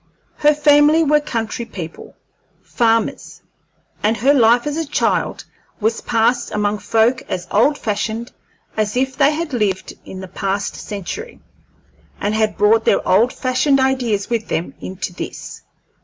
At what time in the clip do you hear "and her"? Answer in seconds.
4.01-4.33